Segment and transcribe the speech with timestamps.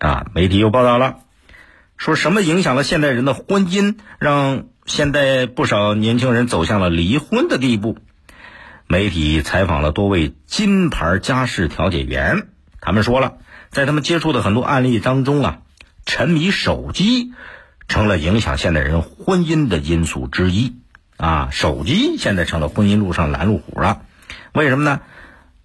[0.00, 1.18] 啊，媒体又报道了，
[1.98, 7.98] 说什么影响了现代人的婚姻，让现在不少年轻人走向了离婚的地步。
[8.86, 12.48] 媒体采访了多位金牌家事调解员，
[12.80, 13.34] 他们说了，
[13.70, 15.58] 在他们接触的很多案例当中啊，
[16.06, 17.34] 沉迷手机
[17.86, 20.76] 成了影响现代人婚姻的因素之一
[21.18, 21.50] 啊。
[21.52, 24.00] 手机现在成了婚姻路上拦路虎了，
[24.54, 25.02] 为什么呢？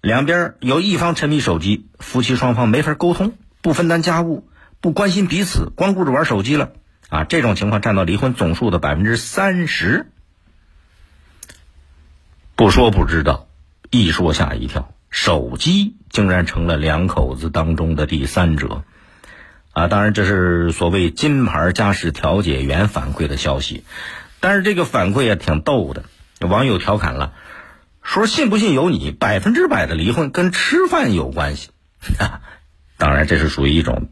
[0.02, 3.32] 两边有一方沉迷手机，夫妻双方没法沟通，
[3.66, 4.48] 不分担家务，
[4.80, 6.70] 不关心彼此，光顾着玩手机了
[7.08, 7.24] 啊。
[7.24, 10.06] 这种情况占到离婚总数的百分之三十。
[12.54, 13.48] 不说不知道，
[13.90, 18.84] 一说吓一跳，手机竟然成了两口子当中的第三者，
[19.72, 19.88] 啊！
[19.88, 23.82] 当然这是所谓金牌家事调解员反馈的消息，
[24.38, 26.04] 但是这个反馈也挺逗的，
[26.38, 27.32] 网友调侃了，
[28.00, 31.70] 说信不信由你，百分之百的离婚跟吃饭有关系，
[32.98, 34.08] 当然这是属于一种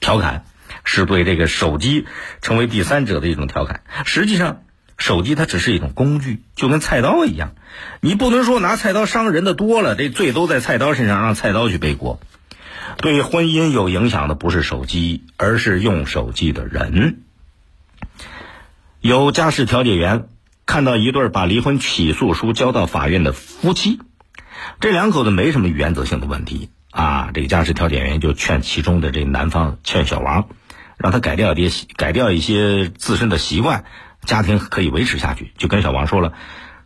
[0.00, 0.44] 调侃，
[0.84, 2.06] 是对这个手机
[2.42, 4.62] 成为第三者的一种调侃，实际上。
[5.00, 7.54] 手机它只是一种工具，就跟菜刀一样，
[8.00, 12.18] 你不能说拿菜刀伤人的多了，这罪都在菜刀身上，让菜刀去背锅。
[12.96, 17.20] 对婚姻有影响的不是手机，而是用手机的人。
[19.00, 20.26] 有家事调解员
[20.66, 24.00] 看到一对把离婚起诉书交到法院的夫妻，
[24.80, 30.48] 这两口子没什么原则性的问题啊，这个家事调解员就劝其中的这男方劝小王，
[30.96, 33.84] 让他改掉一些改掉一些自身的习惯。
[34.24, 36.32] 家庭可以维持下去，就跟小王说了，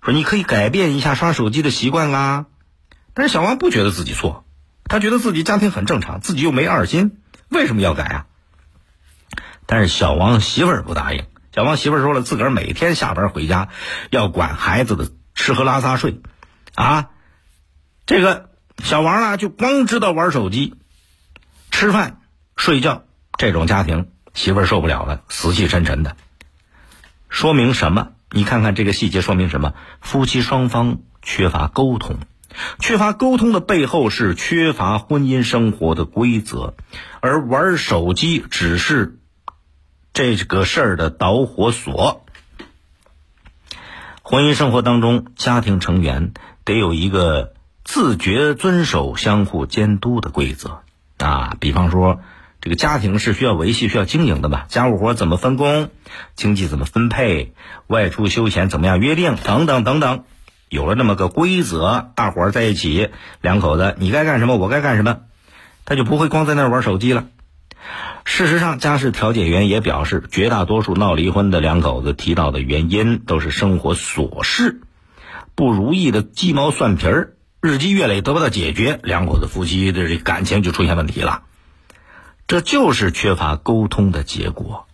[0.03, 2.47] 说你可以改变一下刷手机的习惯啊。
[3.15, 4.45] 但是小王不觉得自己错，
[4.85, 8.27] 他觉得自己家庭很正常，自己又没二心，为什么要改啊？
[9.67, 11.25] 但是小王媳妇儿不答应。
[11.55, 13.69] 小王媳妇儿说了，自个儿每天下班回家
[14.11, 16.21] 要管孩子的吃喝拉撒睡，
[16.75, 17.11] 啊，
[18.07, 20.75] 这个小王啊就光知道玩手机、
[21.71, 22.21] 吃饭、
[22.57, 23.05] 睡觉，
[23.39, 26.17] 这种家庭媳妇儿受不了了，死气沉沉的。
[27.29, 28.13] 说明什么？
[28.31, 29.75] 你看看这个细节，说明什么？
[30.01, 32.19] 夫妻双方缺乏沟通，
[32.79, 36.75] 缺乏沟通的背后是缺乏婚姻生活的规则，
[37.21, 39.19] 而玩手机只是
[40.13, 42.25] 这个事儿的导火索。
[44.23, 46.33] 婚姻生活当中，家庭成员
[46.65, 50.81] 得有一个自觉遵守、相互监督的规则
[51.19, 52.21] 啊，比方说。
[52.65, 54.67] 这个家庭是需要维系、需要经营的吧？
[54.69, 55.91] 家务活怎么分工，
[56.37, 57.55] 经济怎么分配，
[57.89, 60.23] 外出休闲怎么样约定，等等等等，
[60.69, 63.09] 有了那么个规则，大伙儿在一起，
[63.41, 65.23] 两口子你该干什么，我该干什么，
[65.85, 67.25] 他就不会光在那玩手机了。
[68.25, 74.83] 事实上，家事调解员也表示，绝大多数闹离婚的两口子提到的原因都是生活琐事、
[75.57, 81.45] 不如意的鸡毛蒜皮儿，日积月累得不到解决，两口子夫妻的这感情就出现问题了。
[82.49, 84.89] 这就是缺乏沟通的结果。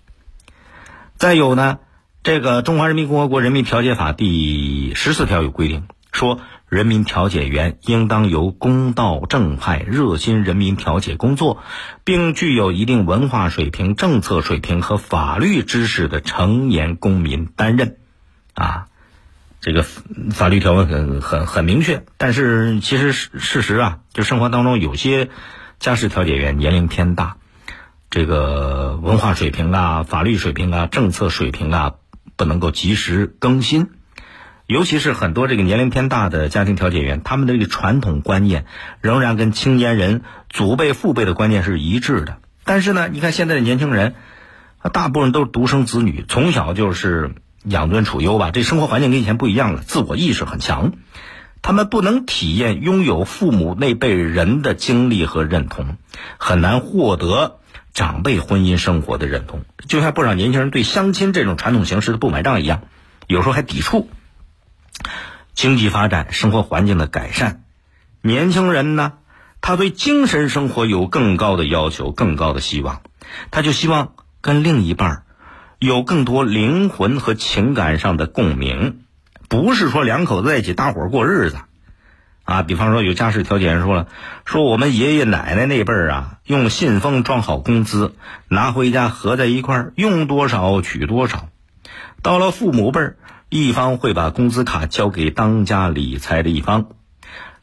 [1.17, 1.79] 再有呢，
[2.23, 11.62] 这个《中华人民共和国人民调解法》第十四条有规定，说人民调解员应当由公道正派、热心人民调解工作，
[12.05, 17.97] 并具有一定文化水平、政策水平和法律知识的成年公民担任。
[18.53, 18.89] 啊，
[19.61, 25.29] 这个法律条文很很很明确，但是其实事实啊，就生活当中有些
[25.81, 27.37] 家事调解员年龄偏大。
[28.11, 31.95] 这个文化水平啊、法律水平啊、政策水平啊，
[32.37, 33.91] 不能够及时更新，
[34.67, 38.65] 尤其是很多这个年龄偏大的家庭调解员，他们的这个传统观念
[39.03, 42.39] 仍然跟青年人祖辈父辈的观念是一致的。
[42.65, 44.15] 但是呢，你看现在的年轻人，
[44.93, 47.35] 大部分都是独生子女，从小就是
[47.69, 50.93] 养尊处优吧，这生活环境跟以前不一样了，自我意识很强，
[51.62, 55.97] 他们不能体验拥有父母那辈人的经历和认同，
[56.39, 57.56] 很难获得。
[57.95, 62.83] 长辈婚姻生活的认同，就像不少年轻人对相亲这种传统形式的不买账一样，
[63.27, 64.09] 有时候还抵触。
[65.55, 67.65] 经济发展、生活环境的改善，
[68.23, 69.15] 年轻人呢，
[69.61, 73.03] 他对精神生活有更高的要求、更高的希望，
[73.50, 75.25] 他就希望跟另一半
[75.79, 79.05] 有更多灵魂和情感上的共鸣，
[79.49, 81.59] 不是说两口子在一起搭伙过日子。
[82.43, 84.09] 啊，比方说有家事调解员说了，
[84.45, 88.15] 说我们爷爷奶奶那辈儿啊，用信封装好工资，
[88.49, 91.49] 拿回家合在一块儿，用多少取多少。
[92.23, 93.17] 到了父母辈儿，
[93.49, 96.87] 一方会把工资卡交给当家理财的一方，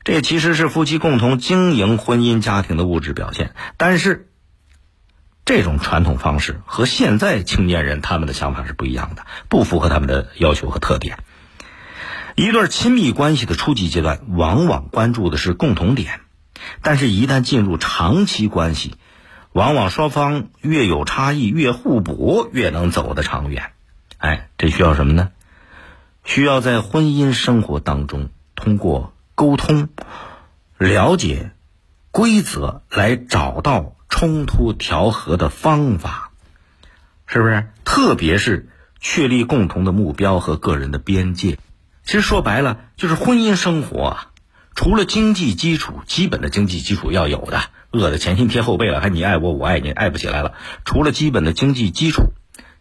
[0.04, 3.56] 这其实是夫妻共同经营婚姻家庭的物质表现。
[3.78, 4.30] 但是，
[5.46, 11.20] 这种传统方式和现在青年人他们的想法是不一样的，不符合他们的要求和特点。
[12.36, 16.20] 一段亲密关系的初级阶段，往往关注的是共同点，
[16.82, 18.96] 但是，一旦进入长期关系，
[19.52, 23.72] 往往双方越有差异、越互补，越能走得长远。
[24.18, 25.30] 哎，这需要什么呢？
[26.24, 29.90] 需要在婚姻生活当中通过沟通、
[30.80, 31.52] 了解
[32.10, 36.32] 规则来找到冲突调和的方法，
[37.28, 37.68] 是不是？
[37.84, 38.70] 特别是
[39.02, 41.60] 确立共同的目标和个人的边界。
[42.06, 44.28] 其实说白了，就是婚姻生活啊，
[44.74, 47.60] 除了经济基础，基本的经济基础要有的，
[47.92, 50.54] 饿得前心贴后背了，还你爱我，我爱你，爱不起来了。
[50.86, 52.32] 除了基本的经济基础，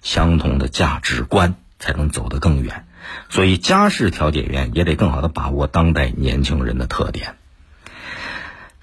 [0.02, 2.86] 相同的价值观才能走得更远。
[3.28, 7.34] 所以，家事调解员也得更好的把握当代年轻人的特点。